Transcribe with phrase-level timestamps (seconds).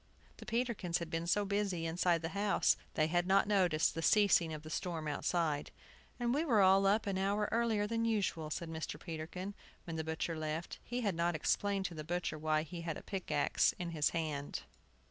[0.37, 4.51] The Peterkins had been so busy inside the house they had not noticed the ceasing
[4.51, 5.69] of the storm outside.
[6.19, 8.99] "And we were all up an hour earlier than usual," said Mr.
[8.99, 9.53] Peterkin,
[9.83, 10.79] when the butcher left.
[10.83, 14.63] He had not explained to the butcher why he had a pickaxe in his hand.